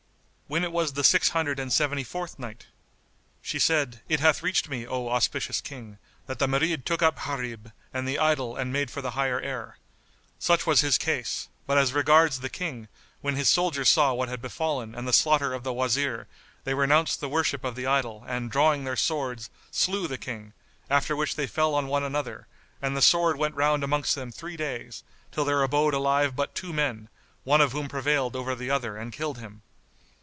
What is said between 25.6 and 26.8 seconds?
abode alive but two